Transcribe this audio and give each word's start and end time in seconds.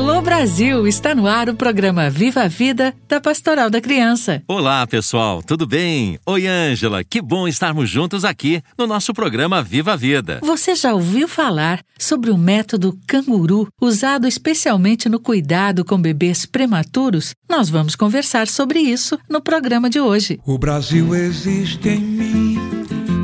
Alô 0.00 0.22
Brasil, 0.22 0.86
está 0.88 1.14
no 1.14 1.26
ar 1.26 1.50
o 1.50 1.54
programa 1.54 2.08
Viva 2.08 2.44
a 2.44 2.48
Vida 2.48 2.94
da 3.06 3.20
Pastoral 3.20 3.68
da 3.68 3.82
Criança. 3.82 4.42
Olá, 4.48 4.86
pessoal, 4.86 5.42
tudo 5.42 5.66
bem? 5.66 6.18
Oi, 6.24 6.46
Ângela, 6.46 7.04
que 7.04 7.20
bom 7.20 7.46
estarmos 7.46 7.90
juntos 7.90 8.24
aqui 8.24 8.62
no 8.78 8.86
nosso 8.86 9.12
programa 9.12 9.62
Viva 9.62 9.92
a 9.92 9.96
Vida. 9.96 10.40
Você 10.42 10.74
já 10.74 10.94
ouviu 10.94 11.28
falar 11.28 11.80
sobre 11.98 12.30
o 12.30 12.38
método 12.38 12.98
canguru, 13.06 13.68
usado 13.78 14.26
especialmente 14.26 15.06
no 15.06 15.20
cuidado 15.20 15.84
com 15.84 16.00
bebês 16.00 16.46
prematuros? 16.46 17.34
Nós 17.46 17.68
vamos 17.68 17.94
conversar 17.94 18.48
sobre 18.48 18.80
isso 18.80 19.18
no 19.28 19.42
programa 19.42 19.90
de 19.90 20.00
hoje. 20.00 20.40
O 20.46 20.56
Brasil 20.56 21.14
existe 21.14 21.90
em 21.90 22.00
mim 22.00 22.58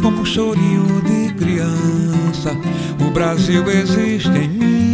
como 0.02 0.20
um 0.20 0.26
chorinho 0.26 1.00
de 1.00 1.32
criança. 1.32 2.54
O 3.00 3.10
Brasil 3.10 3.66
existe 3.70 4.28
em 4.28 4.48
mim 4.48 4.85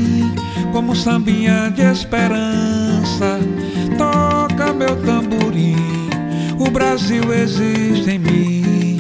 como 0.73 0.97
sambinha 0.97 1.71
de 1.71 1.83
esperança. 1.83 3.39
Toca 3.99 4.73
meu 4.73 4.97
tamborim, 5.05 5.77
o 6.59 6.71
Brasil 6.71 7.33
existe 7.33 8.11
em 8.11 8.19
mim, 8.19 8.97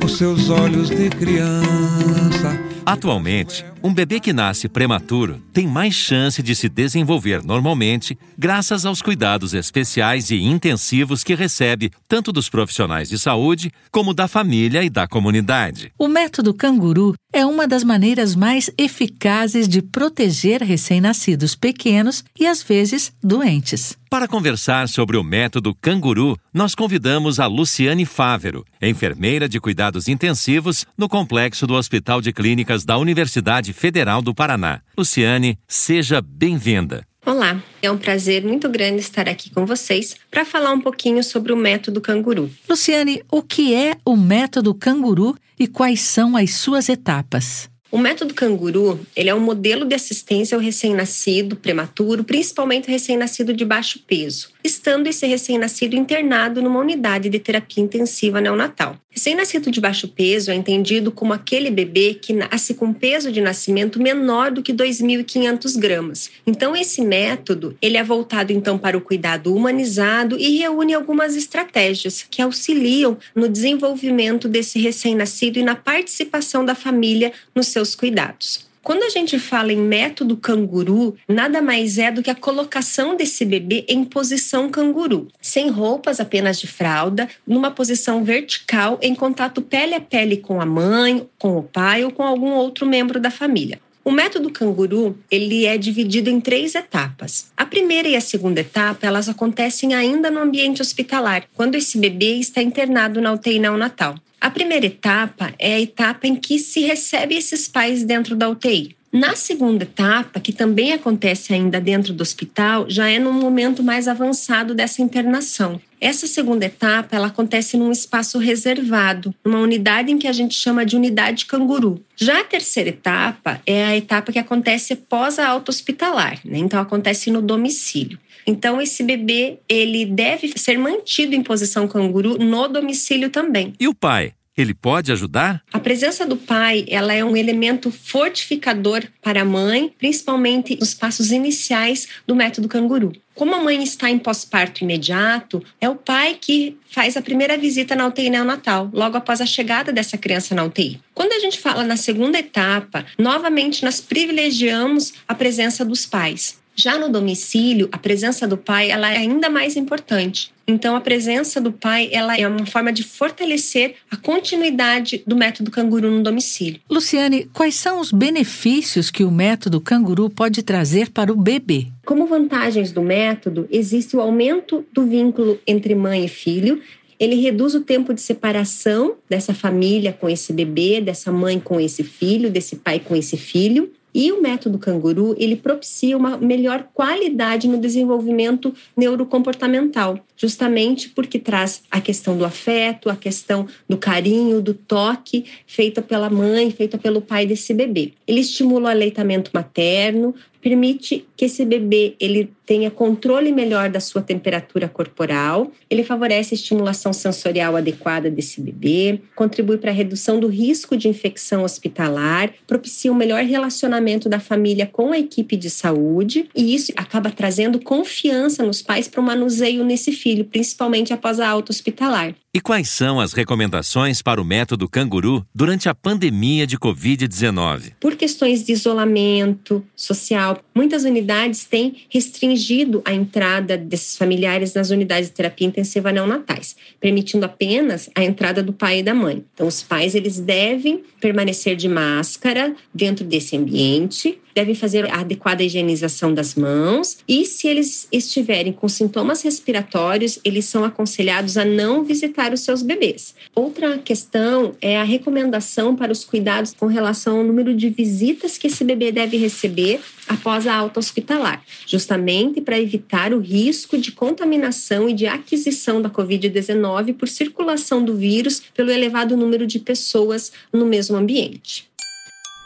com 0.00 0.08
seus 0.08 0.50
olhos 0.50 0.90
de 0.90 1.08
criança. 1.08 2.58
Atualmente, 2.84 3.64
um 3.82 3.92
bebê 3.92 4.20
que 4.20 4.32
nasce 4.32 4.68
prematuro 4.68 5.42
tem 5.52 5.66
mais 5.66 5.94
chance 5.94 6.42
de 6.42 6.54
se 6.54 6.68
desenvolver 6.68 7.42
normalmente 7.42 8.16
graças 8.38 8.86
aos 8.86 9.02
cuidados 9.02 9.54
especiais 9.54 10.30
e 10.30 10.36
intensivos 10.36 11.24
que 11.24 11.34
recebe 11.34 11.90
tanto 12.06 12.32
dos 12.32 12.48
profissionais 12.48 13.08
de 13.08 13.18
saúde 13.18 13.72
como 13.90 14.14
da 14.14 14.28
família 14.28 14.82
e 14.84 14.90
da 14.90 15.06
comunidade. 15.06 15.92
O 15.98 16.08
método 16.08 16.54
canguru 16.54 17.14
é 17.32 17.44
uma 17.46 17.66
das 17.66 17.82
maneiras 17.82 18.36
mais 18.36 18.70
eficazes 18.76 19.66
de 19.66 19.80
proteger 19.80 20.62
recém-nascidos 20.62 21.56
pequenos 21.56 22.22
e 22.38 22.46
às 22.46 22.62
vezes 22.62 23.12
doentes. 23.22 23.96
Para 24.10 24.28
conversar 24.28 24.90
sobre 24.90 25.16
o 25.16 25.24
método 25.24 25.74
canguru, 25.74 26.36
nós 26.52 26.74
convidamos 26.74 27.40
a 27.40 27.46
Luciane 27.46 28.04
Fávero, 28.04 28.62
enfermeira 28.82 29.48
de 29.48 29.58
cuidados 29.58 30.06
intensivos 30.06 30.84
no 30.98 31.08
complexo 31.08 31.66
do 31.66 31.72
Hospital 31.72 32.20
de 32.20 32.30
Clínicas 32.30 32.84
da 32.84 32.98
Universidade 32.98 33.71
Federal 33.72 34.22
do 34.22 34.34
Paraná. 34.34 34.80
Luciane, 34.96 35.58
seja 35.66 36.20
bem-vinda. 36.20 37.06
Olá, 37.24 37.62
é 37.80 37.88
um 37.90 37.96
prazer 37.96 38.44
muito 38.44 38.68
grande 38.68 39.00
estar 39.00 39.28
aqui 39.28 39.48
com 39.48 39.64
vocês 39.64 40.16
para 40.28 40.44
falar 40.44 40.72
um 40.72 40.80
pouquinho 40.80 41.22
sobre 41.22 41.52
o 41.52 41.56
método 41.56 42.00
canguru. 42.00 42.50
Luciane, 42.68 43.22
o 43.30 43.42
que 43.42 43.72
é 43.72 43.96
o 44.04 44.16
método 44.16 44.74
canguru 44.74 45.36
e 45.56 45.68
quais 45.68 46.00
são 46.00 46.36
as 46.36 46.54
suas 46.54 46.88
etapas? 46.88 47.70
O 47.92 47.98
método 47.98 48.32
canguru, 48.32 48.98
ele 49.14 49.28
é 49.28 49.34
um 49.34 49.38
modelo 49.38 49.84
de 49.84 49.94
assistência 49.94 50.56
ao 50.56 50.62
recém-nascido 50.62 51.56
prematuro, 51.56 52.24
principalmente 52.24 52.90
recém-nascido 52.90 53.52
de 53.52 53.66
baixo 53.66 53.98
peso, 54.06 54.48
estando 54.64 55.08
esse 55.08 55.26
recém-nascido 55.26 55.94
internado 55.94 56.62
numa 56.62 56.80
unidade 56.80 57.28
de 57.28 57.38
terapia 57.38 57.84
intensiva 57.84 58.40
neonatal. 58.40 58.96
Recém-nascido 59.10 59.70
de 59.70 59.78
baixo 59.78 60.08
peso 60.08 60.50
é 60.50 60.54
entendido 60.54 61.12
como 61.12 61.34
aquele 61.34 61.70
bebê 61.70 62.14
que 62.14 62.32
nasce 62.32 62.72
com 62.72 62.94
peso 62.94 63.30
de 63.30 63.42
nascimento 63.42 64.00
menor 64.00 64.50
do 64.50 64.62
que 64.62 64.72
2.500 64.72 65.78
gramas. 65.78 66.30
Então, 66.46 66.74
esse 66.74 67.02
método 67.02 67.76
ele 67.82 67.98
é 67.98 68.02
voltado 68.02 68.54
então 68.54 68.78
para 68.78 68.96
o 68.96 69.02
cuidado 69.02 69.54
humanizado 69.54 70.38
e 70.38 70.56
reúne 70.56 70.94
algumas 70.94 71.36
estratégias 71.36 72.24
que 72.30 72.40
auxiliam 72.40 73.18
no 73.34 73.50
desenvolvimento 73.50 74.48
desse 74.48 74.78
recém-nascido 74.78 75.58
e 75.58 75.62
na 75.62 75.76
participação 75.76 76.64
da 76.64 76.74
família 76.74 77.34
nos 77.54 77.66
seus 77.82 77.94
cuidados. 77.94 78.70
Quando 78.82 79.04
a 79.04 79.08
gente 79.08 79.38
fala 79.38 79.72
em 79.72 79.76
método 79.76 80.36
canguru, 80.36 81.16
nada 81.28 81.62
mais 81.62 81.98
é 81.98 82.10
do 82.10 82.20
que 82.20 82.30
a 82.30 82.34
colocação 82.34 83.16
desse 83.16 83.44
bebê 83.44 83.84
em 83.88 84.04
posição 84.04 84.68
canguru, 84.68 85.28
sem 85.40 85.70
roupas, 85.70 86.18
apenas 86.18 86.58
de 86.58 86.66
fralda, 86.66 87.28
numa 87.46 87.70
posição 87.70 88.24
vertical, 88.24 88.98
em 89.00 89.14
contato 89.14 89.62
pele 89.62 89.94
a 89.94 90.00
pele 90.00 90.36
com 90.36 90.60
a 90.60 90.66
mãe, 90.66 91.28
com 91.38 91.56
o 91.58 91.62
pai 91.62 92.02
ou 92.02 92.10
com 92.10 92.24
algum 92.24 92.50
outro 92.54 92.84
membro 92.84 93.20
da 93.20 93.30
família. 93.30 93.78
O 94.04 94.10
método 94.10 94.50
canguru, 94.50 95.16
ele 95.30 95.64
é 95.64 95.78
dividido 95.78 96.28
em 96.28 96.40
três 96.40 96.74
etapas. 96.74 97.52
A 97.56 97.64
primeira 97.64 98.08
e 98.08 98.16
a 98.16 98.20
segunda 98.20 98.60
etapa, 98.60 99.06
elas 99.06 99.28
acontecem 99.28 99.94
ainda 99.94 100.28
no 100.28 100.40
ambiente 100.40 100.82
hospitalar, 100.82 101.44
quando 101.54 101.76
esse 101.76 101.98
bebê 101.98 102.34
está 102.34 102.60
internado 102.60 103.20
na 103.20 103.32
UTI 103.32 103.60
neonatal. 103.60 104.16
A 104.42 104.50
primeira 104.50 104.86
etapa 104.86 105.54
é 105.56 105.74
a 105.74 105.80
etapa 105.80 106.26
em 106.26 106.34
que 106.34 106.58
se 106.58 106.80
recebe 106.80 107.36
esses 107.36 107.68
pais 107.68 108.02
dentro 108.02 108.34
da 108.34 108.48
UTI. 108.48 108.96
Na 109.12 109.36
segunda 109.36 109.84
etapa, 109.84 110.40
que 110.40 110.52
também 110.52 110.92
acontece 110.92 111.54
ainda 111.54 111.80
dentro 111.80 112.12
do 112.12 112.22
hospital, 112.22 112.86
já 112.90 113.08
é 113.08 113.20
num 113.20 113.34
momento 113.34 113.84
mais 113.84 114.08
avançado 114.08 114.74
dessa 114.74 115.00
internação. 115.00 115.80
Essa 116.00 116.26
segunda 116.26 116.64
etapa, 116.64 117.14
ela 117.14 117.28
acontece 117.28 117.76
num 117.76 117.92
espaço 117.92 118.36
reservado, 118.38 119.32
numa 119.44 119.60
unidade 119.60 120.10
em 120.10 120.18
que 120.18 120.26
a 120.26 120.32
gente 120.32 120.56
chama 120.56 120.84
de 120.84 120.96
unidade 120.96 121.46
canguru. 121.46 122.04
Já 122.16 122.40
a 122.40 122.44
terceira 122.44 122.88
etapa 122.88 123.60
é 123.64 123.84
a 123.84 123.96
etapa 123.96 124.32
que 124.32 124.40
acontece 124.40 124.96
pós 124.96 125.38
a 125.38 125.46
alta 125.46 125.70
hospitalar, 125.70 126.40
né? 126.44 126.58
então 126.58 126.80
acontece 126.80 127.30
no 127.30 127.40
domicílio. 127.40 128.18
Então 128.46 128.80
esse 128.80 129.02
bebê, 129.02 129.58
ele 129.68 130.04
deve 130.04 130.52
ser 130.56 130.78
mantido 130.78 131.34
em 131.34 131.42
posição 131.42 131.86
canguru 131.86 132.38
no 132.38 132.68
domicílio 132.68 133.30
também. 133.30 133.74
E 133.78 133.88
o 133.88 133.94
pai? 133.94 134.34
Ele 134.54 134.74
pode 134.74 135.10
ajudar? 135.10 135.62
A 135.72 135.80
presença 135.80 136.26
do 136.26 136.36
pai, 136.36 136.84
ela 136.88 137.14
é 137.14 137.24
um 137.24 137.34
elemento 137.34 137.90
fortificador 137.90 139.02
para 139.22 139.40
a 139.40 139.44
mãe, 139.46 139.90
principalmente 139.98 140.76
nos 140.78 140.92
passos 140.92 141.32
iniciais 141.32 142.06
do 142.26 142.36
método 142.36 142.68
canguru. 142.68 143.12
Como 143.34 143.54
a 143.54 143.62
mãe 143.62 143.82
está 143.82 144.10
em 144.10 144.18
pós-parto 144.18 144.84
imediato, 144.84 145.64
é 145.80 145.88
o 145.88 145.96
pai 145.96 146.36
que 146.38 146.76
faz 146.90 147.16
a 147.16 147.22
primeira 147.22 147.56
visita 147.56 147.96
na 147.96 148.06
UTI 148.06 148.28
neonatal, 148.28 148.90
logo 148.92 149.16
após 149.16 149.40
a 149.40 149.46
chegada 149.46 149.90
dessa 149.90 150.18
criança 150.18 150.54
na 150.54 150.64
UTI. 150.64 151.00
Quando 151.14 151.32
a 151.32 151.38
gente 151.38 151.58
fala 151.58 151.82
na 151.82 151.96
segunda 151.96 152.38
etapa, 152.38 153.06
novamente 153.18 153.82
nós 153.82 154.02
privilegiamos 154.02 155.14
a 155.26 155.34
presença 155.34 155.82
dos 155.82 156.04
pais. 156.04 156.61
Já 156.74 156.98
no 156.98 157.08
domicílio, 157.08 157.88
a 157.92 157.98
presença 157.98 158.46
do 158.46 158.56
pai 158.56 158.90
ela 158.90 159.12
é 159.12 159.18
ainda 159.18 159.50
mais 159.50 159.76
importante. 159.76 160.52
Então, 160.66 160.94
a 160.94 161.00
presença 161.00 161.60
do 161.60 161.72
pai 161.72 162.08
ela 162.12 162.36
é 162.38 162.46
uma 162.46 162.64
forma 162.66 162.92
de 162.92 163.02
fortalecer 163.02 163.96
a 164.10 164.16
continuidade 164.16 165.22
do 165.26 165.36
método 165.36 165.70
canguru 165.70 166.10
no 166.10 166.22
domicílio. 166.22 166.80
Luciane, 166.88 167.48
quais 167.52 167.74
são 167.74 168.00
os 168.00 168.12
benefícios 168.12 169.10
que 169.10 169.24
o 169.24 169.30
método 169.30 169.80
canguru 169.80 170.30
pode 170.30 170.62
trazer 170.62 171.10
para 171.10 171.32
o 171.32 171.36
bebê? 171.36 171.88
Como 172.06 172.26
vantagens 172.26 172.92
do 172.92 173.02
método, 173.02 173.66
existe 173.70 174.16
o 174.16 174.20
aumento 174.20 174.86
do 174.92 175.04
vínculo 175.04 175.60
entre 175.66 175.94
mãe 175.94 176.24
e 176.24 176.28
filho, 176.28 176.80
ele 177.22 177.36
reduz 177.36 177.74
o 177.76 177.80
tempo 177.80 178.12
de 178.12 178.20
separação 178.20 179.14
dessa 179.28 179.54
família 179.54 180.12
com 180.12 180.28
esse 180.28 180.52
bebê, 180.52 181.00
dessa 181.00 181.30
mãe 181.30 181.60
com 181.60 181.80
esse 181.80 182.02
filho, 182.02 182.50
desse 182.50 182.74
pai 182.76 182.98
com 182.98 183.14
esse 183.14 183.36
filho. 183.36 183.92
E 184.14 184.30
o 184.30 184.42
método 184.42 184.78
canguru, 184.78 185.34
ele 185.38 185.56
propicia 185.56 186.16
uma 186.16 186.36
melhor 186.36 186.88
qualidade 186.92 187.66
no 187.66 187.78
desenvolvimento 187.78 188.74
neurocomportamental, 188.96 190.18
justamente 190.36 191.08
porque 191.08 191.38
traz 191.38 191.82
a 191.90 192.00
questão 192.00 192.36
do 192.36 192.44
afeto, 192.44 193.08
a 193.08 193.16
questão 193.16 193.66
do 193.88 193.96
carinho, 193.96 194.60
do 194.60 194.74
toque, 194.74 195.46
feita 195.66 196.02
pela 196.02 196.28
mãe, 196.28 196.70
feita 196.70 196.98
pelo 196.98 197.22
pai 197.22 197.46
desse 197.46 197.72
bebê. 197.72 198.12
Ele 198.26 198.40
estimula 198.40 198.88
o 198.88 198.90
aleitamento 198.90 199.50
materno, 199.54 200.34
permite 200.62 201.26
que 201.36 201.44
esse 201.44 201.64
bebê 201.64 202.14
ele 202.20 202.52
tenha 202.64 202.90
controle 202.90 203.52
melhor 203.52 203.90
da 203.90 204.00
sua 204.00 204.22
temperatura 204.22 204.88
corporal, 204.88 205.70
ele 205.90 206.04
favorece 206.04 206.54
a 206.54 206.56
estimulação 206.56 207.12
sensorial 207.12 207.76
adequada 207.76 208.30
desse 208.30 208.60
bebê, 208.60 209.20
contribui 209.34 209.76
para 209.76 209.90
a 209.90 209.94
redução 209.94 210.38
do 210.38 210.46
risco 210.46 210.96
de 210.96 211.08
infecção 211.08 211.64
hospitalar, 211.64 212.50
propicia 212.66 213.12
um 213.12 213.16
melhor 213.16 213.42
relacionamento 213.42 214.28
da 214.28 214.38
família 214.38 214.86
com 214.86 215.12
a 215.12 215.18
equipe 215.18 215.56
de 215.56 215.68
saúde 215.68 216.48
e 216.54 216.74
isso 216.74 216.92
acaba 216.96 217.30
trazendo 217.30 217.80
confiança 217.80 218.62
nos 218.62 218.80
pais 218.80 219.08
para 219.08 219.20
o 219.20 219.24
manuseio 219.24 219.84
nesse 219.84 220.12
filho, 220.12 220.44
principalmente 220.44 221.12
após 221.12 221.40
a 221.40 221.48
alta 221.48 221.72
hospitalar. 221.72 222.34
E 222.54 222.60
quais 222.60 222.90
são 222.90 223.18
as 223.18 223.32
recomendações 223.32 224.20
para 224.20 224.40
o 224.40 224.44
método 224.44 224.86
canguru 224.86 225.42
durante 225.54 225.88
a 225.88 225.94
pandemia 225.94 226.66
de 226.66 226.78
Covid-19? 226.78 227.94
Por 227.98 228.14
questões 228.14 228.62
de 228.62 228.72
isolamento 228.72 229.82
social, 229.96 230.51
muitas 230.74 231.04
unidades 231.04 231.64
têm 231.64 231.96
restringido 232.08 233.02
a 233.04 233.12
entrada 233.12 233.76
desses 233.76 234.16
familiares 234.16 234.74
nas 234.74 234.90
unidades 234.90 235.28
de 235.28 235.34
terapia 235.34 235.66
intensiva 235.66 236.12
neonatais, 236.12 236.76
permitindo 237.00 237.46
apenas 237.46 238.10
a 238.14 238.24
entrada 238.24 238.62
do 238.62 238.72
pai 238.72 238.98
e 238.98 239.02
da 239.02 239.14
mãe. 239.14 239.44
Então, 239.54 239.66
os 239.66 239.82
pais 239.82 240.14
eles 240.14 240.38
devem 240.38 241.02
permanecer 241.20 241.76
de 241.76 241.88
máscara 241.88 242.74
dentro 242.94 243.24
desse 243.24 243.56
ambiente, 243.56 244.38
devem 244.54 244.74
fazer 244.74 245.10
a 245.10 245.20
adequada 245.20 245.62
higienização 245.62 246.32
das 246.32 246.54
mãos 246.54 247.18
e, 247.26 247.44
se 247.44 247.68
eles 247.68 248.08
estiverem 248.10 248.72
com 248.72 248.88
sintomas 248.88 249.42
respiratórios, 249.42 250.38
eles 250.44 250.64
são 250.64 250.84
aconselhados 250.84 251.56
a 251.56 251.64
não 251.64 252.04
visitar 252.04 252.52
os 252.52 252.60
seus 252.60 252.82
bebês. 252.82 253.34
Outra 253.54 253.98
questão 253.98 254.74
é 254.80 254.98
a 254.98 255.04
recomendação 255.04 255.94
para 255.96 256.12
os 256.12 256.24
cuidados 256.24 256.74
com 256.74 256.86
relação 256.86 257.38
ao 257.38 257.44
número 257.44 257.74
de 257.74 257.88
visitas 257.88 258.58
que 258.58 258.66
esse 258.66 258.84
bebê 258.84 259.12
deve 259.12 259.36
receber 259.36 260.00
após 260.28 260.66
a 260.66 260.74
alta 260.74 261.00
hospitalar, 261.00 261.62
justamente 261.86 262.60
para 262.60 262.80
evitar 262.80 263.32
o 263.32 263.40
risco 263.40 263.98
de 263.98 264.12
contaminação 264.12 265.08
e 265.08 265.12
de 265.12 265.26
aquisição 265.26 266.00
da 266.00 266.10
Covid-19 266.10 267.14
por 267.14 267.28
circulação 267.28 268.04
do 268.04 268.16
vírus 268.16 268.62
pelo 268.74 268.90
elevado 268.90 269.36
número 269.36 269.66
de 269.66 269.78
pessoas 269.78 270.52
no 270.72 270.86
mesmo 270.86 271.16
ambiente. 271.16 271.91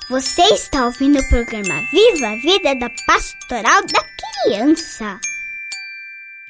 Você 0.09 0.43
está 0.55 0.87
ouvindo 0.87 1.19
o 1.19 1.29
programa 1.29 1.83
Viva 1.91 2.29
a 2.29 2.37
Vida 2.37 2.79
da 2.79 2.89
Pastoral 3.09 3.85
da 3.87 4.05
Criança. 4.45 5.19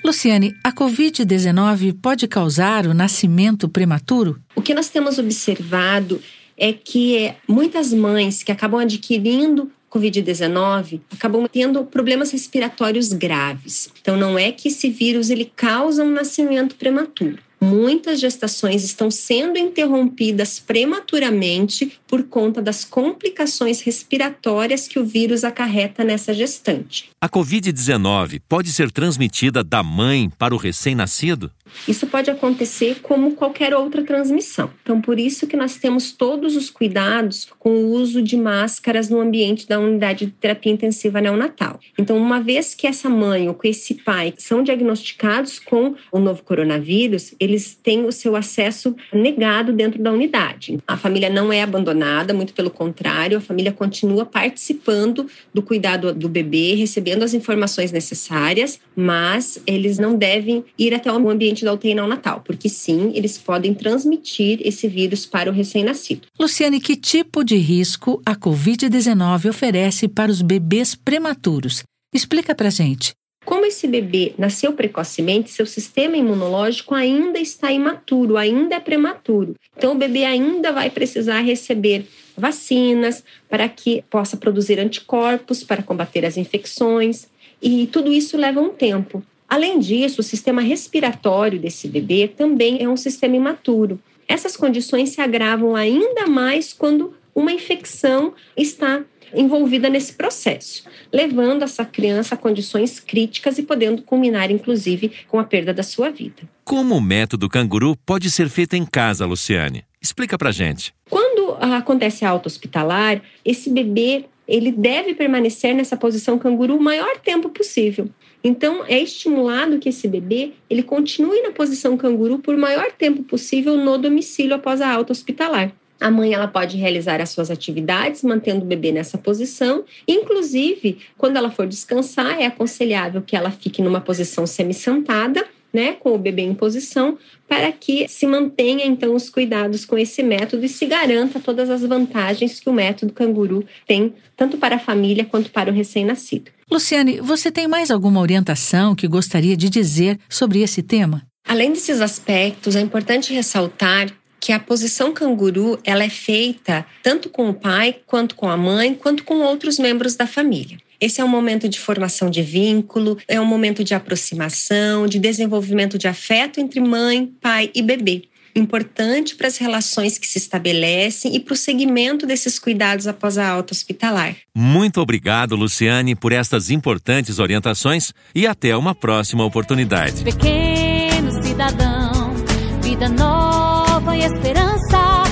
Luciane, 0.05 0.55
a 0.63 0.71
Covid-19 0.71 1.99
pode 2.03 2.29
causar 2.29 2.87
o 2.87 2.93
nascimento 2.93 3.67
prematuro? 3.67 4.39
O 4.55 4.61
que 4.61 4.75
nós 4.75 4.91
temos 4.91 5.19
observado 5.19 6.21
é 6.55 6.75
que 6.75 7.33
muitas 7.49 7.95
mães 7.95 8.43
que 8.43 8.53
acabam 8.53 8.79
adquirindo 8.79 9.73
Covid-19 9.91 11.01
acabam 11.11 11.49
tendo 11.51 11.83
problemas 11.83 12.31
respiratórios 12.33 13.11
graves. 13.15 13.91
Então, 13.99 14.19
não 14.19 14.39
é 14.39 14.53
que 14.53 14.69
esse 14.69 14.91
vírus 14.91 15.31
ele 15.31 15.51
causa 15.57 16.05
um 16.05 16.11
nascimento 16.11 16.77
prematuro. 16.77 17.39
Muitas 17.61 18.21
gestações 18.21 18.85
estão 18.85 19.11
sendo 19.11 19.59
interrompidas 19.59 20.59
prematuramente 20.59 21.99
por 22.07 22.25
conta 22.25 22.61
das 22.61 22.85
complicações 22.85 23.81
respiratórias 23.81 24.87
que 24.87 24.99
o 24.99 25.05
vírus 25.05 25.43
acarreta 25.43 26.05
nessa 26.05 26.35
gestante. 26.35 27.11
A 27.21 27.29
Covid-19 27.29 28.41
pode 28.49 28.71
ser 28.71 28.91
transmitida 28.91 29.65
da 29.65 29.83
mãe 29.83 30.31
para 30.39 30.55
o 30.55 30.59
recém-nascido? 30.59 31.51
Isso 31.87 32.07
pode 32.07 32.31
acontecer 32.31 33.01
como 33.03 33.35
qualquer 33.35 33.75
outra 33.75 34.03
transmissão. 34.03 34.71
Então, 34.83 35.01
por 35.01 35.19
isso 35.19 35.47
que 35.47 35.57
nós 35.57 35.77
temos 35.77 36.13
todos 36.13 36.57
os 36.57 36.71
cuidados 36.71 37.49
com 37.59 37.71
o 37.71 37.91
uso 37.93 38.23
de 38.23 38.37
máscaras 38.37 39.09
no 39.09 39.21
ambiente 39.21 39.67
da 39.67 39.79
unidade 39.79 40.27
de 40.27 40.33
terapia 40.33 40.73
intensiva 40.73 41.21
neonatal. 41.21 41.81
Então, 41.99 42.17
uma 42.17 42.41
vez 42.41 42.75
que 42.75 42.87
essa 42.87 43.09
mãe 43.09 43.49
ou 43.49 43.55
que 43.55 43.69
esse 43.69 43.95
pai 43.95 44.35
são 44.37 44.63
diagnosticados 44.63 45.59
com 45.59 45.95
o 46.13 46.19
novo 46.19 46.43
coronavírus, 46.43 47.35
eles 47.47 47.79
têm 47.81 48.05
o 48.05 48.13
seu 48.13 48.37
acesso 48.37 48.95
negado 49.13 49.73
dentro 49.73 50.03
da 50.03 50.13
unidade. 50.13 50.79
A 50.87 50.97
família 50.97 51.31
não 51.31 51.53
é 51.53 51.63
abandonada, 51.63 52.35
muito 52.35 52.53
pelo 52.53 52.71
contrário, 52.71 53.39
a 53.39 53.41
família 53.41 53.73
continua 53.73 54.27
participando 54.27 55.27
do 55.55 55.63
cuidado 55.63 56.13
do 56.13 56.29
bebê, 56.29 56.75
recebendo 56.75 57.23
as 57.23 57.35
informações 57.35 57.93
necessárias, 57.93 58.79
mas 58.95 59.61
eles 59.67 59.99
não 59.99 60.17
devem 60.17 60.65
ir 60.79 60.95
até 60.95 61.11
o 61.11 61.31
ambiente 61.31 61.65
da 61.65 61.73
UTI 61.73 61.95
neonatal, 61.95 62.43
porque 62.45 62.69
sim, 62.69 63.13
eles 63.15 63.39
podem 63.39 63.73
transmitir 63.75 64.61
esse 64.63 64.89
vírus 64.89 65.25
para 65.25 65.51
o 65.51 65.55
recém-nascido. 65.55 66.23
Luciane, 66.39 66.81
que 66.81 66.97
tipo 66.97 67.45
de 67.45 67.57
risco 67.57 68.21
a 68.25 68.35
Covid-19 68.35 69.49
oferece 69.49 70.09
para 70.09 70.31
os 70.31 70.43
bebês 70.43 70.95
prematuros? 70.95 71.83
Explica 72.15 72.55
pra 72.55 72.71
gente. 72.71 73.13
Como 73.47 73.65
esse 73.65 73.87
bebê 73.87 74.35
nasceu 74.37 74.73
precocemente, 74.73 75.53
seu 75.53 75.65
sistema 75.65 76.17
imunológico 76.17 76.97
ainda 76.97 77.39
está 77.39 77.71
imaturo, 77.71 78.37
ainda 78.37 78.75
é 78.75 78.81
prematuro. 78.81 79.55
Então, 79.77 79.93
o 79.93 79.97
bebê 79.97 80.25
ainda 80.25 80.73
vai 80.73 80.91
precisar 80.91 81.43
receber 81.43 82.09
vacinas 82.37 83.23
para 83.49 83.69
que 83.69 84.03
possa 84.11 84.37
produzir 84.37 84.81
anticorpos 84.81 85.63
para 85.63 85.81
combater 85.81 86.27
as 86.27 86.37
infecções, 86.37 87.29
e 87.63 87.87
tudo 87.87 88.13
isso 88.13 88.37
leva 88.37 88.61
um 88.61 88.71
tempo. 88.71 89.23
Além 89.49 89.79
disso, 89.79 90.23
o 90.23 90.25
sistema 90.25 90.61
respiratório 90.61 91.61
desse 91.61 91.87
bebê 91.87 92.27
também 92.27 92.83
é 92.83 92.89
um 92.89 92.97
sistema 92.97 93.37
imaturo. 93.37 94.01
Essas 94.27 94.57
condições 94.57 95.11
se 95.11 95.21
agravam 95.21 95.77
ainda 95.77 96.27
mais 96.27 96.73
quando 96.73 97.15
uma 97.37 97.53
infecção 97.53 98.33
está 98.57 99.05
envolvida 99.35 99.91
nesse 99.91 100.15
processo, 100.15 100.85
levando 101.13 101.63
essa 101.63 101.85
criança 101.85 102.35
a 102.35 102.39
condições 102.39 102.99
críticas 102.99 103.59
e 103.59 103.63
podendo 103.63 104.01
culminar, 104.03 104.51
inclusive, 104.51 105.13
com 105.29 105.39
a 105.39 105.45
perda 105.45 105.75
da 105.75 105.83
sua 105.83 106.11
vida. 106.11 106.49
Como 106.65 106.97
o 106.97 107.01
método 107.01 107.49
canguru 107.49 107.95
pode 108.07 108.31
ser 108.31 108.49
feito 108.49 108.75
em 108.75 108.87
casa, 108.87 109.27
Luciane? 109.27 109.85
Explica 110.01 110.39
pra 110.39 110.51
gente. 110.51 110.95
Quando 111.11 111.59
acontece 111.61 112.25
a 112.25 112.31
alta 112.31 112.49
hospitalar, 112.49 113.21
esse 113.45 113.69
bebê 113.69 114.25
ele 114.49 114.71
deve 114.71 115.13
permanecer 115.13 115.75
nessa 115.75 115.97
posição 115.97 116.39
canguru 116.39 116.77
o 116.77 116.83
maior 116.83 117.19
tempo 117.19 117.51
possível. 117.51 118.09
Então, 118.45 118.85
é 118.87 119.03
estimulado 119.03 119.79
que 119.81 119.89
esse 119.89 120.07
bebê 120.07 120.53
ele 120.71 120.85
continue 120.85 121.43
na 121.43 121.51
posição 121.51 121.97
canguru 121.97 122.39
por 122.39 122.57
maior 122.57 122.93
tempo 122.93 123.25
possível 123.25 123.77
no 123.77 123.99
domicílio 123.99 124.55
após 124.55 124.81
a 124.81 124.89
alta 124.89 125.13
hospitalar. 125.13 125.73
A 126.01 126.11
mãe 126.11 126.33
ela 126.33 126.47
pode 126.47 126.77
realizar 126.77 127.21
as 127.21 127.31
suas 127.31 127.51
atividades 127.51 128.23
mantendo 128.23 128.65
o 128.65 128.69
bebê 128.69 128.93
nessa 128.93 129.17
posição. 129.17 129.85
Inclusive, 130.07 130.99
quando 131.17 131.37
ela 131.37 131.51
for 131.51 131.67
descansar, 131.67 132.41
é 132.41 132.47
aconselhável 132.47 133.23
que 133.23 133.35
ela 133.35 133.51
fique 133.51 133.83
numa 133.83 134.01
posição 134.01 134.47
semi-sentada, 134.47 135.47
né, 135.73 135.93
com 135.93 136.15
o 136.15 136.19
bebê 136.19 136.43
em 136.43 136.55
posição, 136.55 137.19
para 137.47 137.71
que 137.71 138.09
se 138.09 138.27
mantenha 138.27 138.87
então 138.87 139.15
os 139.15 139.29
cuidados 139.29 139.85
com 139.85 139.99
esse 139.99 140.23
método 140.23 140.65
e 140.65 140.69
se 140.69 140.87
garanta 140.87 141.39
todas 141.39 141.69
as 141.69 141.83
vantagens 141.83 142.59
que 142.59 142.71
o 142.71 142.73
método 142.73 143.13
canguru 143.13 143.63
tem, 143.87 144.15
tanto 144.35 144.57
para 144.57 144.77
a 144.77 144.79
família 144.79 145.25
quanto 145.25 145.51
para 145.51 145.71
o 145.71 145.75
recém-nascido. 145.75 146.51
Luciane, 146.71 147.21
você 147.21 147.51
tem 147.51 147.69
mais 147.69 147.91
alguma 147.91 148.21
orientação 148.21 148.95
que 148.95 149.07
gostaria 149.07 149.57
de 149.57 149.69
dizer 149.69 150.19
sobre 150.29 150.63
esse 150.63 150.83
tema? 150.83 151.23
Além 151.47 151.73
desses 151.73 152.01
aspectos, 152.01 152.75
é 152.75 152.81
importante 152.81 153.33
ressaltar 153.33 154.11
que 154.41 154.53
a 154.53 154.59
posição 154.59 155.13
canguru 155.13 155.79
ela 155.85 156.05
é 156.05 156.09
feita 156.09 156.87
tanto 157.03 157.29
com 157.29 157.49
o 157.49 157.55
pai, 157.55 157.97
quanto 158.07 158.35
com 158.35 158.49
a 158.49 158.57
mãe, 158.57 158.95
quanto 158.95 159.25
com 159.25 159.41
outros 159.41 159.79
membros 159.79 160.15
da 160.15 160.27
família. 160.27 160.79
Esse 161.01 161.21
é 161.21 161.25
um 161.25 161.29
momento 161.29 161.69
de 161.69 161.79
formação 161.79 162.31
de 162.31 162.43
vínculo, 162.43 163.19
é 163.29 163.41
um 163.41 163.45
momento 163.45 163.85
de 163.85 163.95
aproximação, 163.95 165.07
de 165.07 165.19
desenvolvimento 165.19 165.99
de 165.99 166.09
afeto 166.09 166.61
entre 166.61 166.81
mãe, 166.81 167.27
pai 167.41 167.71
e 167.75 167.83
bebê. 167.83 168.23
Importante 168.55 169.35
para 169.35 169.49
as 169.49 169.59
relações 169.59 170.17
que 170.17 170.27
se 170.27 170.39
estabelecem 170.39 171.37
e 171.37 171.41
para 171.41 171.53
o 171.53 171.57
segmento 171.57 172.27
desses 172.27 172.59
cuidados 172.59 173.07
após 173.07 173.37
a 173.37 173.47
alta 173.47 173.75
hospitalar. 173.75 174.35
Muito 174.55 174.99
obrigado, 174.99 175.55
Luciane, 175.55 176.17
por 176.17 176.33
estas 176.33 176.71
importantes 176.71 177.39
orientações 177.39 178.15
e 178.35 178.47
até 178.47 178.75
uma 178.75 178.95
próxima 178.95 179.45
oportunidade. 179.45 180.25
Pequeno 180.25 181.43
cidadão, 181.43 182.33
vida 182.81 183.11
nova 183.11 183.66
nova 184.07 184.19
esperança. 184.19 185.25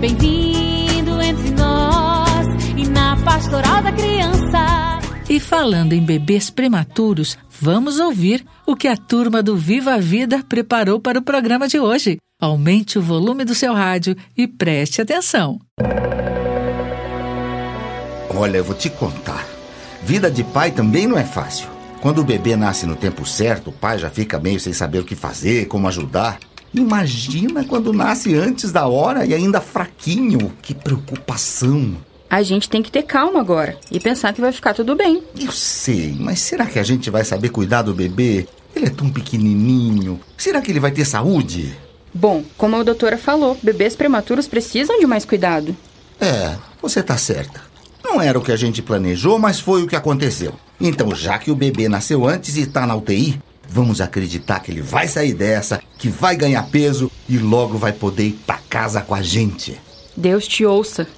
Bem-vindo 0.00 1.20
entre 1.20 1.50
nós 1.50 2.46
e 2.78 2.88
na 2.88 3.14
pastoral 3.22 3.82
da 3.82 3.92
criança. 3.92 4.98
E 5.28 5.38
falando 5.38 5.92
em 5.92 6.02
bebês 6.02 6.48
prematuros, 6.48 7.36
vamos 7.60 8.00
ouvir 8.00 8.42
o 8.66 8.74
que 8.74 8.88
a 8.88 8.96
turma 8.96 9.42
do 9.42 9.54
Viva 9.54 9.94
a 9.94 9.98
Vida 9.98 10.42
preparou 10.48 10.98
para 10.98 11.18
o 11.18 11.22
programa 11.22 11.68
de 11.68 11.78
hoje. 11.78 12.16
Aumente 12.40 12.98
o 12.98 13.02
volume 13.02 13.44
do 13.44 13.54
seu 13.54 13.74
rádio 13.74 14.16
e 14.34 14.48
preste 14.48 15.02
atenção. 15.02 15.60
Olha, 18.34 18.56
eu 18.56 18.64
vou 18.64 18.74
te 18.74 18.88
contar. 18.88 19.46
Vida 20.02 20.30
de 20.30 20.42
pai 20.42 20.70
também 20.70 21.06
não 21.06 21.18
é 21.18 21.24
fácil. 21.24 21.68
Quando 22.00 22.22
o 22.22 22.24
bebê 22.24 22.56
nasce 22.56 22.86
no 22.86 22.96
tempo 22.96 23.26
certo, 23.26 23.68
o 23.68 23.72
pai 23.72 23.98
já 23.98 24.08
fica 24.08 24.40
meio 24.40 24.58
sem 24.58 24.72
saber 24.72 25.00
o 25.00 25.04
que 25.04 25.14
fazer, 25.14 25.66
como 25.66 25.86
ajudar. 25.86 26.38
Imagina 26.74 27.64
quando 27.64 27.92
nasce 27.92 28.34
antes 28.34 28.72
da 28.72 28.86
hora 28.86 29.26
e 29.26 29.34
ainda 29.34 29.60
fraquinho. 29.60 30.52
Que 30.62 30.74
preocupação. 30.74 31.96
A 32.30 32.42
gente 32.42 32.68
tem 32.68 32.82
que 32.82 32.90
ter 32.90 33.02
calma 33.02 33.40
agora 33.40 33.76
e 33.90 34.00
pensar 34.00 34.32
que 34.32 34.40
vai 34.40 34.52
ficar 34.52 34.72
tudo 34.72 34.96
bem. 34.96 35.22
Eu 35.38 35.52
sei, 35.52 36.16
mas 36.18 36.40
será 36.40 36.64
que 36.64 36.78
a 36.78 36.82
gente 36.82 37.10
vai 37.10 37.24
saber 37.24 37.50
cuidar 37.50 37.82
do 37.82 37.92
bebê? 37.92 38.48
Ele 38.74 38.86
é 38.86 38.90
tão 38.90 39.10
pequenininho. 39.10 40.18
Será 40.38 40.62
que 40.62 40.70
ele 40.70 40.80
vai 40.80 40.90
ter 40.90 41.04
saúde? 41.04 41.76
Bom, 42.14 42.42
como 42.56 42.76
a 42.76 42.82
doutora 42.82 43.18
falou, 43.18 43.58
bebês 43.62 43.94
prematuros 43.94 44.48
precisam 44.48 44.98
de 44.98 45.06
mais 45.06 45.26
cuidado. 45.26 45.76
É, 46.18 46.56
você 46.80 47.02
tá 47.02 47.18
certa. 47.18 47.60
Não 48.02 48.20
era 48.20 48.38
o 48.38 48.42
que 48.42 48.52
a 48.52 48.56
gente 48.56 48.82
planejou, 48.82 49.38
mas 49.38 49.60
foi 49.60 49.82
o 49.82 49.86
que 49.86 49.96
aconteceu. 49.96 50.54
Então, 50.80 51.14
já 51.14 51.38
que 51.38 51.50
o 51.50 51.54
bebê 51.54 51.88
nasceu 51.88 52.26
antes 52.26 52.56
e 52.56 52.66
tá 52.66 52.86
na 52.86 52.96
UTI, 52.96 53.40
vamos 53.72 54.00
acreditar 54.00 54.60
que 54.60 54.70
ele 54.70 54.82
vai 54.82 55.08
sair 55.08 55.32
dessa, 55.32 55.80
que 55.98 56.08
vai 56.08 56.36
ganhar 56.36 56.62
peso 56.64 57.10
e 57.28 57.38
logo 57.38 57.78
vai 57.78 57.92
poder 57.92 58.26
ir 58.26 58.38
pra 58.46 58.58
casa 58.68 59.00
com 59.00 59.14
a 59.14 59.22
gente. 59.22 59.80
Deus 60.16 60.46
te 60.46 60.64
ouça. 60.64 61.08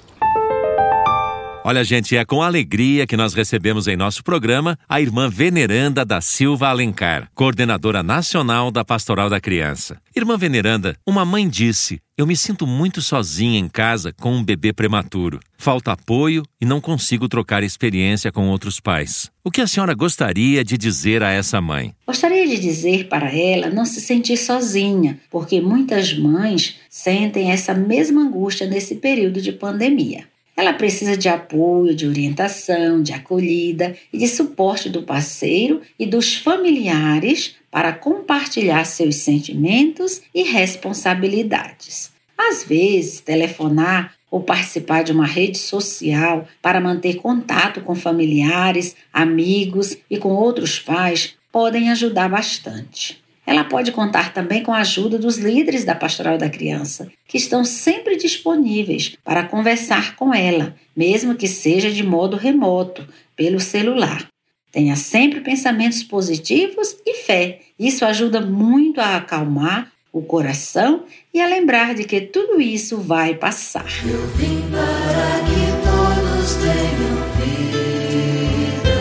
Olha, 1.67 1.83
gente, 1.83 2.15
é 2.15 2.23
com 2.23 2.43
alegria 2.43 3.07
que 3.07 3.17
nós 3.17 3.33
recebemos 3.33 3.87
em 3.87 3.97
nosso 3.97 4.23
programa 4.23 4.77
a 4.87 5.01
irmã 5.01 5.27
Veneranda 5.27 6.05
da 6.05 6.21
Silva 6.21 6.67
Alencar, 6.67 7.27
coordenadora 7.33 8.03
nacional 8.03 8.69
da 8.69 8.85
Pastoral 8.85 9.31
da 9.31 9.41
Criança. 9.41 9.99
Irmã 10.15 10.37
Veneranda, 10.37 10.95
uma 11.07 11.25
mãe 11.25 11.49
disse: 11.49 11.99
Eu 12.15 12.27
me 12.27 12.37
sinto 12.37 12.67
muito 12.67 13.01
sozinha 13.01 13.57
em 13.57 13.67
casa 13.67 14.13
com 14.13 14.31
um 14.31 14.43
bebê 14.43 14.71
prematuro. 14.73 15.39
Falta 15.57 15.93
apoio 15.93 16.43
e 16.61 16.65
não 16.67 16.79
consigo 16.79 17.27
trocar 17.27 17.63
experiência 17.63 18.31
com 18.31 18.47
outros 18.47 18.79
pais. 18.79 19.31
O 19.43 19.49
que 19.49 19.59
a 19.59 19.65
senhora 19.65 19.95
gostaria 19.95 20.63
de 20.63 20.77
dizer 20.77 21.23
a 21.23 21.31
essa 21.31 21.59
mãe? 21.59 21.95
Gostaria 22.05 22.47
de 22.47 22.59
dizer 22.59 23.07
para 23.09 23.35
ela 23.35 23.71
não 23.71 23.85
se 23.85 24.01
sentir 24.01 24.37
sozinha, 24.37 25.19
porque 25.31 25.59
muitas 25.59 26.13
mães 26.13 26.75
sentem 26.91 27.49
essa 27.49 27.73
mesma 27.73 28.21
angústia 28.21 28.67
nesse 28.67 28.97
período 28.97 29.41
de 29.41 29.51
pandemia. 29.51 30.25
Ela 30.55 30.73
precisa 30.73 31.17
de 31.17 31.27
apoio, 31.27 31.93
de 31.93 32.07
orientação, 32.07 33.03
de 33.03 33.11
acolhida 33.11 33.95
e 34.11 34.17
de 34.17 34.27
suporte 34.27 34.89
do 34.89 35.03
parceiro 35.03 35.81
e 35.99 36.05
dos 36.05 36.35
familiares 36.35 37.55
para 37.69 37.91
compartilhar 37.91 38.85
seus 38.85 39.15
sentimentos 39.17 40.21
e 40.33 40.43
responsabilidades. 40.43 42.13
Às 42.37 42.63
vezes, 42.63 43.19
telefonar 43.19 44.15
ou 44.31 44.41
participar 44.41 45.03
de 45.03 45.11
uma 45.11 45.25
rede 45.25 45.57
social 45.57 46.47
para 46.61 46.79
manter 46.79 47.15
contato 47.15 47.81
com 47.81 47.95
familiares, 47.95 48.95
amigos 49.11 49.97
e 50.09 50.17
com 50.17 50.29
outros 50.29 50.79
pais 50.79 51.35
podem 51.51 51.89
ajudar 51.89 52.29
bastante. 52.29 53.24
Ela 53.45 53.63
pode 53.63 53.91
contar 53.91 54.33
também 54.33 54.63
com 54.63 54.73
a 54.73 54.79
ajuda 54.79 55.19
dos 55.19 55.37
líderes 55.37 55.85
da 55.85 55.93
Pastoral 55.93 56.37
da 56.37 56.49
Criança, 56.49 57.11
que 57.27 57.37
estão 57.37 57.63
sempre 57.63 58.15
disponíveis 58.15 59.15
para 59.23 59.43
conversar 59.43 60.15
com 60.15 60.33
ela, 60.33 60.75
mesmo 60.95 61.35
que 61.35 61.47
seja 61.47 61.91
de 61.91 62.03
modo 62.03 62.37
remoto, 62.37 63.07
pelo 63.35 63.59
celular. 63.59 64.27
Tenha 64.71 64.95
sempre 64.95 65.41
pensamentos 65.41 66.03
positivos 66.03 66.97
e 67.05 67.13
fé. 67.13 67.59
Isso 67.79 68.03
ajuda 68.03 68.41
muito 68.41 68.99
a 68.99 69.17
acalmar 69.17 69.91
o 70.11 70.21
coração 70.21 71.03
e 71.33 71.41
a 71.41 71.47
lembrar 71.47 71.93
de 71.93 72.03
que 72.03 72.21
tudo 72.21 72.59
isso 72.59 72.97
vai 72.97 73.35
passar. 73.35 73.85
Eu 74.05 74.27
vim 74.35 74.61
para 74.71 75.39
que 75.45 75.65
todos 75.83 76.55
tenham 76.55 77.15
vida, 77.39 78.95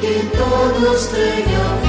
que 0.00 0.14
todos 0.36 1.06
tenham 1.06 1.83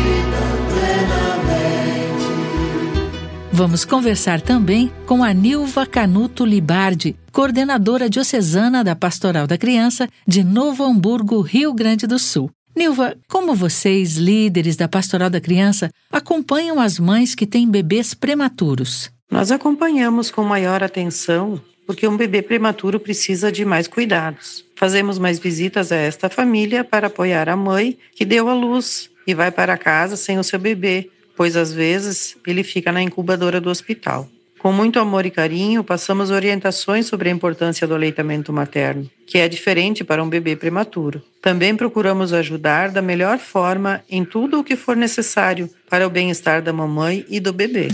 Vamos 3.56 3.86
conversar 3.86 4.42
também 4.42 4.92
com 5.06 5.24
a 5.24 5.32
Nilva 5.32 5.86
Canuto 5.86 6.44
Libardi, 6.44 7.16
coordenadora 7.32 8.10
diocesana 8.10 8.84
da 8.84 8.98
Pastoral 8.98 9.48
da 9.48 9.58
Criança 9.58 10.10
de 10.28 10.44
Novo 10.44 10.84
Hamburgo, 10.84 11.40
Rio 11.40 11.74
Grande 11.74 12.06
do 12.06 12.20
Sul. 12.20 12.52
Nilva, 12.76 13.16
como 13.30 13.56
vocês, 13.56 14.18
líderes 14.18 14.76
da 14.76 14.90
Pastoral 14.90 15.30
da 15.30 15.40
Criança, 15.40 15.90
acompanham 16.12 16.82
as 16.82 17.00
mães 17.00 17.34
que 17.34 17.48
têm 17.48 17.66
bebês 17.66 18.14
prematuros? 18.14 19.10
Nós 19.32 19.50
acompanhamos 19.54 20.30
com 20.30 20.44
maior 20.44 20.84
atenção 20.84 21.58
porque 21.88 22.06
um 22.06 22.18
bebê 22.18 22.42
prematuro 22.42 23.00
precisa 23.00 23.50
de 23.50 23.64
mais 23.64 23.88
cuidados. 23.88 24.66
Fazemos 24.76 25.18
mais 25.18 25.40
visitas 25.40 25.94
a 25.94 25.96
esta 25.96 26.30
família 26.30 26.84
para 26.84 27.08
apoiar 27.08 27.48
a 27.48 27.56
mãe 27.56 27.98
que 28.18 28.26
deu 28.26 28.50
à 28.50 28.54
luz 28.54 29.10
e 29.26 29.34
vai 29.34 29.50
para 29.50 29.78
casa 29.78 30.18
sem 30.18 30.38
o 30.38 30.44
seu 30.44 30.60
bebê, 30.60 31.10
pois 31.36 31.56
às 31.56 31.74
vezes 31.74 32.38
ele 32.46 32.64
fica 32.64 32.92
na 32.92 33.02
incubadora 33.02 33.60
do 33.60 33.70
hospital. 33.70 34.28
Com 34.66 34.72
muito 34.72 35.00
amor 35.00 35.28
e 35.28 35.30
carinho, 35.30 35.84
passamos 35.84 36.32
orientações 36.32 37.06
sobre 37.06 37.30
a 37.30 37.32
importância 37.32 37.86
do 37.86 37.94
aleitamento 37.94 38.52
materno, 38.52 39.08
que 39.28 39.38
é 39.38 39.48
diferente 39.48 40.04
para 40.04 40.24
um 40.24 40.28
bebê 40.28 40.56
prematuro. 40.56 41.22
Também 41.40 41.76
procuramos 41.76 42.34
ajudar 42.34 42.90
da 42.90 43.00
melhor 43.00 43.38
forma 43.38 44.02
em 44.10 44.26
tudo 44.26 44.60
o 44.60 44.64
que 44.64 44.76
for 44.76 44.96
necessário 44.96 45.70
para 45.88 46.08
o 46.08 46.10
bem-estar 46.10 46.64
da 46.64 46.74
mamãe 46.74 47.24
e 47.30 47.40
do 47.40 47.54
bebê. 47.54 47.90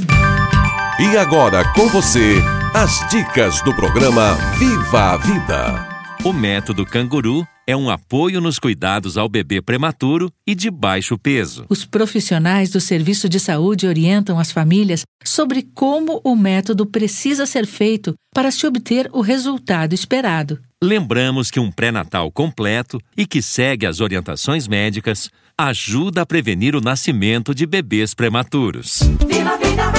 E 0.98 1.18
agora 1.18 1.66
com 1.74 1.88
você, 1.88 2.42
as 2.74 3.06
dicas 3.10 3.62
do 3.64 3.76
programa 3.76 4.36
Viva 4.58 5.12
a 5.12 5.18
Vida. 5.18 5.90
O 6.24 6.32
método 6.32 6.86
canguru 6.86 7.46
é 7.72 7.76
um 7.76 7.90
apoio 7.90 8.42
nos 8.42 8.60
cuidados 8.60 9.18
ao 9.18 9.30
bebê 9.30 9.62
prematuro 9.62 10.30
e 10.46 10.54
de 10.54 10.70
baixo 10.70 11.18
peso. 11.18 11.66
Os 11.70 11.86
profissionais 11.86 12.70
do 12.70 12.82
serviço 12.82 13.30
de 13.30 13.40
saúde 13.40 13.88
orientam 13.88 14.38
as 14.38 14.52
famílias 14.52 15.04
sobre 15.24 15.64
como 15.74 16.20
o 16.24 16.36
método 16.36 16.86
precisa 16.86 17.46
ser 17.46 17.66
feito 17.66 18.14
para 18.34 18.52
se 18.52 18.68
obter 18.68 19.10
o 19.14 19.22
resultado 19.22 19.94
esperado. 19.94 20.60
Lembramos 20.84 21.50
que 21.50 21.60
um 21.60 21.72
pré-natal 21.72 22.30
completo 22.32 23.00
e 23.16 23.26
que 23.26 23.42
segue 23.42 23.86
as 23.86 24.02
orientações 24.02 24.68
médicas 24.68 25.30
ajuda 25.58 26.24
a 26.24 26.26
prevenir 26.26 26.76
o 26.76 26.82
nascimento 26.82 27.56
de 27.56 27.66
bebês 27.66 28.14
prematuros. 28.14 29.00
Viva 29.28 29.52
a 29.52 29.58
vida! 29.58 29.91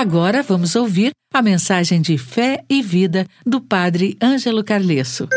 Agora 0.00 0.42
vamos 0.42 0.76
ouvir 0.76 1.10
a 1.30 1.42
mensagem 1.42 2.00
de 2.00 2.16
fé 2.16 2.64
e 2.70 2.80
vida 2.80 3.26
do 3.44 3.60
Padre 3.60 4.16
Ângelo 4.18 4.64
Carlesso. 4.64 5.28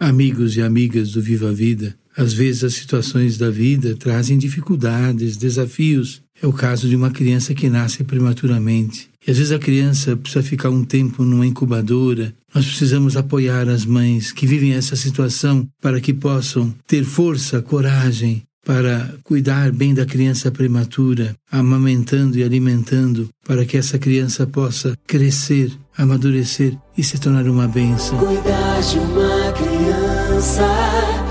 Amigos 0.00 0.56
e 0.56 0.62
amigas 0.62 1.12
do 1.12 1.22
Viva 1.22 1.50
a 1.50 1.52
Vida, 1.52 1.96
às 2.16 2.32
vezes 2.32 2.64
as 2.64 2.74
situações 2.74 3.36
da 3.36 3.50
vida 3.50 3.96
trazem 3.96 4.38
dificuldades, 4.38 5.36
desafios. 5.36 6.22
É 6.40 6.46
o 6.46 6.52
caso 6.52 6.88
de 6.88 6.96
uma 6.96 7.10
criança 7.10 7.54
que 7.54 7.68
nasce 7.68 8.04
prematuramente. 8.04 9.08
E 9.26 9.30
às 9.30 9.38
vezes 9.38 9.52
a 9.52 9.58
criança 9.58 10.16
precisa 10.16 10.42
ficar 10.42 10.70
um 10.70 10.84
tempo 10.84 11.24
numa 11.24 11.46
incubadora. 11.46 12.34
Nós 12.54 12.66
precisamos 12.66 13.16
apoiar 13.16 13.68
as 13.68 13.84
mães 13.84 14.32
que 14.32 14.46
vivem 14.46 14.74
essa 14.74 14.96
situação 14.96 15.66
para 15.80 16.00
que 16.00 16.12
possam 16.12 16.74
ter 16.86 17.04
força, 17.04 17.62
coragem 17.62 18.42
para 18.64 19.14
cuidar 19.22 19.70
bem 19.70 19.92
da 19.92 20.06
criança 20.06 20.50
prematura, 20.50 21.36
amamentando 21.52 22.38
e 22.38 22.42
alimentando, 22.42 23.28
para 23.46 23.64
que 23.64 23.76
essa 23.76 23.98
criança 23.98 24.46
possa 24.46 24.96
crescer, 25.06 25.70
amadurecer 25.96 26.74
e 26.96 27.04
se 27.04 27.18
tornar 27.18 27.46
uma 27.46 27.68
bênção. 27.68 28.18
Cuidar 28.18 28.80
de 28.80 28.98
uma 28.98 29.52
criança 29.52 31.23